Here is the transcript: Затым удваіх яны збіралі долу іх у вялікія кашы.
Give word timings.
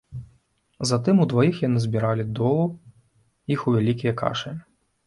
Затым 0.91 1.15
удваіх 1.27 1.61
яны 1.67 1.83
збіралі 1.85 2.27
долу 2.41 2.65
іх 3.59 3.67
у 3.67 3.77
вялікія 3.79 4.21
кашы. 4.25 4.61